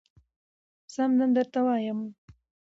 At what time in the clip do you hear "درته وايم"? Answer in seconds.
1.37-1.99